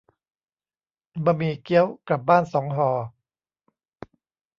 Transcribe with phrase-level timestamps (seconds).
[1.25, 2.89] บะหมี่เกี๊ยว กลับบ้านสองห่อ